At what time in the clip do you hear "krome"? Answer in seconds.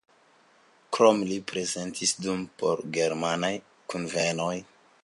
0.97-1.27